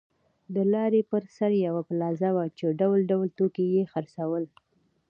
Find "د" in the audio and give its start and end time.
0.53-0.55